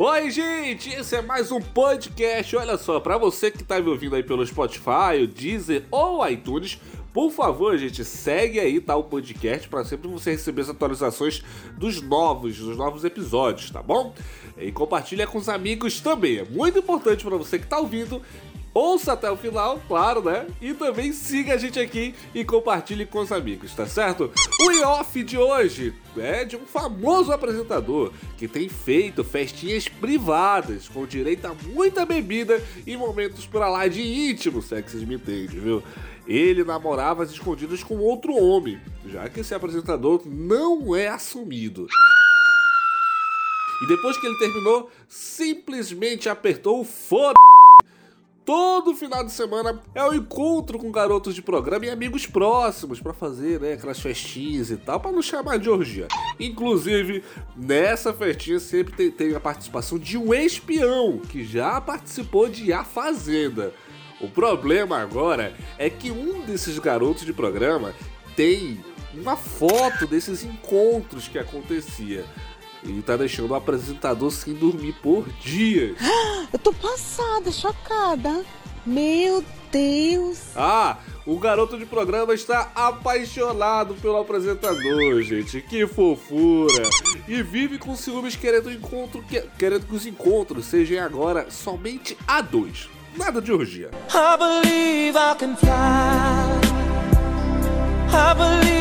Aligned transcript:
Oi, 0.00 0.30
gente! 0.30 0.90
Esse 0.90 1.16
é 1.16 1.22
mais 1.22 1.50
um 1.50 1.60
podcast. 1.60 2.54
Olha 2.54 2.78
só, 2.78 3.00
para 3.00 3.18
você 3.18 3.50
que 3.50 3.64
tá 3.64 3.80
me 3.80 3.88
ouvindo 3.88 4.14
aí 4.14 4.22
pelo 4.22 4.46
Spotify, 4.46 5.20
o 5.20 5.26
Deezer 5.26 5.86
ou 5.90 6.24
iTunes, 6.28 6.80
por 7.12 7.32
favor, 7.32 7.76
gente, 7.76 8.04
segue 8.04 8.60
aí, 8.60 8.80
tá, 8.80 8.94
o 8.94 9.02
podcast 9.02 9.68
para 9.68 9.84
sempre 9.84 10.06
você 10.06 10.30
receber 10.30 10.62
as 10.62 10.68
atualizações 10.68 11.42
dos 11.76 12.00
novos, 12.00 12.58
dos 12.58 12.76
novos 12.76 13.02
episódios, 13.02 13.72
tá 13.72 13.82
bom? 13.82 14.14
E 14.56 14.70
compartilha 14.70 15.26
com 15.26 15.36
os 15.36 15.48
amigos 15.48 16.00
também. 16.00 16.38
É 16.38 16.44
muito 16.44 16.78
importante 16.78 17.24
para 17.24 17.36
você 17.36 17.58
que 17.58 17.66
tá 17.66 17.80
ouvindo 17.80 18.22
Ouça 18.78 19.14
até 19.14 19.28
o 19.28 19.36
final, 19.36 19.82
claro, 19.88 20.22
né? 20.22 20.46
E 20.62 20.72
também 20.72 21.12
siga 21.12 21.54
a 21.54 21.56
gente 21.56 21.80
aqui 21.80 22.14
e 22.32 22.44
compartilhe 22.44 23.04
com 23.04 23.18
os 23.18 23.32
amigos, 23.32 23.74
tá 23.74 23.88
certo? 23.88 24.30
O 24.62 24.70
e-off 24.70 25.20
de 25.24 25.36
hoje 25.36 25.92
é 26.16 26.44
de 26.44 26.54
um 26.54 26.64
famoso 26.64 27.32
apresentador 27.32 28.12
que 28.36 28.46
tem 28.46 28.68
feito 28.68 29.24
festinhas 29.24 29.88
privadas 29.88 30.88
com 30.88 31.04
direito 31.06 31.44
a 31.46 31.54
muita 31.54 32.06
bebida 32.06 32.62
e 32.86 32.96
momentos 32.96 33.44
pra 33.46 33.68
lá 33.68 33.88
de 33.88 34.00
íntimo, 34.00 34.62
se 34.62 34.76
é 34.76 34.80
que 34.80 34.92
vocês 34.92 35.02
me 35.02 35.16
entendem, 35.16 35.58
viu? 35.58 35.82
Ele 36.24 36.62
namorava 36.62 37.24
às 37.24 37.32
escondidas 37.32 37.82
com 37.82 37.98
outro 37.98 38.32
homem, 38.32 38.80
já 39.06 39.28
que 39.28 39.40
esse 39.40 39.52
apresentador 39.52 40.22
não 40.24 40.94
é 40.94 41.08
assumido. 41.08 41.88
E 43.82 43.88
depois 43.88 44.16
que 44.20 44.26
ele 44.26 44.38
terminou, 44.38 44.88
simplesmente 45.08 46.28
apertou 46.28 46.80
o 46.80 46.84
foda 46.84 47.34
todo 48.48 48.94
final 48.94 49.22
de 49.22 49.30
semana 49.30 49.78
é 49.94 50.02
o 50.02 50.08
um 50.08 50.14
encontro 50.14 50.78
com 50.78 50.90
garotos 50.90 51.34
de 51.34 51.42
programa 51.42 51.84
e 51.84 51.90
amigos 51.90 52.26
próximos 52.26 52.98
para 52.98 53.12
fazer, 53.12 53.60
né, 53.60 53.74
aquelas 53.74 54.00
festinhas 54.00 54.70
e 54.70 54.78
tal, 54.78 54.98
para 54.98 55.12
não 55.12 55.20
chamar 55.20 55.58
de 55.58 55.68
orgia. 55.68 56.08
Inclusive, 56.40 57.22
nessa 57.54 58.10
festinha 58.10 58.58
sempre 58.58 58.94
tem, 58.94 59.10
tem 59.10 59.34
a 59.34 59.40
participação 59.40 59.98
de 59.98 60.16
um 60.16 60.32
espião 60.32 61.18
que 61.18 61.44
já 61.44 61.78
participou 61.78 62.48
de 62.48 62.72
A 62.72 62.84
Fazenda. 62.84 63.74
O 64.18 64.30
problema 64.30 64.96
agora 64.96 65.54
é 65.76 65.90
que 65.90 66.10
um 66.10 66.40
desses 66.40 66.78
garotos 66.78 67.26
de 67.26 67.34
programa 67.34 67.92
tem 68.34 68.82
uma 69.12 69.36
foto 69.36 70.06
desses 70.06 70.42
encontros 70.42 71.28
que 71.28 71.38
acontecia. 71.38 72.24
E 72.84 73.02
tá 73.02 73.16
deixando 73.16 73.50
o 73.50 73.54
apresentador 73.54 74.30
sem 74.30 74.54
dormir 74.54 74.94
por 75.02 75.28
dias. 75.40 75.96
Eu 76.52 76.58
tô 76.58 76.72
passada, 76.72 77.50
chocada. 77.50 78.44
Meu 78.86 79.44
Deus! 79.70 80.38
Ah, 80.56 80.96
o 81.26 81.38
garoto 81.38 81.76
de 81.76 81.84
programa 81.84 82.32
está 82.32 82.72
apaixonado 82.74 83.94
pelo 83.96 84.16
apresentador, 84.18 85.22
gente. 85.22 85.60
Que 85.60 85.86
fofura! 85.86 86.88
E 87.26 87.42
vive 87.42 87.76
com 87.76 87.94
ciúmes 87.94 88.34
querendo, 88.34 88.72
encontro, 88.72 89.22
querendo 89.58 89.86
que 89.86 89.94
os 89.94 90.06
encontros 90.06 90.64
sejam 90.64 91.04
agora 91.04 91.50
somente 91.50 92.16
a 92.26 92.40
dois. 92.40 92.88
Nada 93.14 93.42
de 93.42 93.52
orgia. 93.52 93.90
I 94.10 94.36
believe 94.38 95.18
I 95.18 95.34
can 95.38 95.56
fly. 95.56 95.68
I 98.10 98.34
believe 98.34 98.77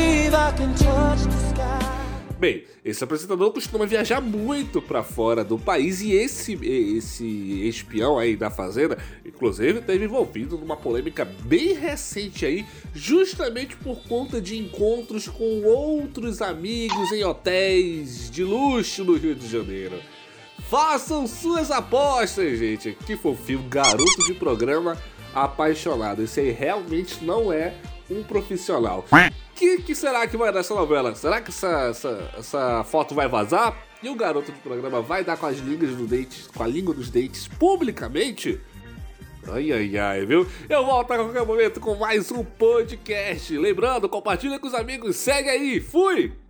Bem, 2.39 2.65
esse 2.85 3.03
apresentador 3.03 3.51
costuma 3.51 3.87
viajar 3.87 4.21
muito 4.21 4.79
para 4.79 5.01
fora 5.01 5.43
do 5.43 5.57
país 5.57 6.01
e 6.01 6.11
esse, 6.11 6.53
esse 6.53 7.25
espião 7.67 8.19
aí 8.19 8.35
da 8.35 8.51
Fazenda, 8.51 8.95
inclusive, 9.25 9.81
teve 9.81 10.05
envolvido 10.05 10.55
numa 10.55 10.77
polêmica 10.77 11.25
bem 11.25 11.73
recente 11.73 12.45
aí, 12.45 12.63
justamente 12.93 13.75
por 13.75 14.03
conta 14.03 14.39
de 14.39 14.55
encontros 14.55 15.27
com 15.27 15.63
outros 15.63 16.39
amigos 16.39 17.11
em 17.11 17.23
hotéis 17.23 18.29
de 18.29 18.43
luxo 18.43 19.03
no 19.03 19.17
Rio 19.17 19.33
de 19.33 19.47
Janeiro. 19.47 19.99
Façam 20.69 21.25
suas 21.25 21.71
apostas, 21.71 22.59
gente. 22.59 22.95
Que 23.05 23.15
fofinho, 23.15 23.63
garoto 23.63 24.25
de 24.27 24.35
programa 24.35 24.95
apaixonado. 25.33 26.21
Esse 26.21 26.41
aí 26.41 26.51
realmente 26.51 27.23
não 27.23 27.51
é 27.51 27.73
um 28.09 28.23
profissional 28.23 29.05
que, 29.57 29.81
que 29.81 29.95
será 29.95 30.27
que 30.27 30.37
vai 30.37 30.53
dar 30.53 30.59
essa 30.59 30.75
novela? 30.75 31.15
Será 31.15 31.41
que 31.41 31.49
essa, 31.49 31.89
essa, 31.89 32.31
essa 32.37 32.83
foto 32.83 33.15
vai 33.15 33.27
vazar? 33.27 33.75
E 34.03 34.07
o 34.07 34.15
garoto 34.15 34.51
do 34.51 34.59
programa 34.59 35.01
vai 35.01 35.23
dar 35.23 35.35
com 35.35 35.47
as 35.47 35.57
línguas 35.57 35.95
do 35.95 36.05
dentes, 36.05 36.47
com 36.47 36.63
a 36.63 36.67
língua 36.67 36.93
dos 36.93 37.09
dentes 37.09 37.47
publicamente? 37.47 38.61
Ai, 39.47 39.71
ai, 39.71 39.97
ai, 39.97 40.25
viu? 40.25 40.45
Eu 40.69 40.85
volto 40.85 41.11
a 41.11 41.15
qualquer 41.17 41.45
momento 41.45 41.79
com 41.79 41.95
mais 41.95 42.31
um 42.31 42.43
podcast. 42.43 43.57
Lembrando, 43.57 44.07
compartilha 44.07 44.59
com 44.59 44.67
os 44.67 44.75
amigos, 44.75 45.15
segue 45.15 45.49
aí, 45.49 45.79
fui! 45.79 46.46